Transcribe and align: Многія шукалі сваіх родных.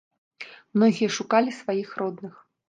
Многія 0.75 1.09
шукалі 1.17 1.53
сваіх 1.61 1.93
родных. 2.05 2.33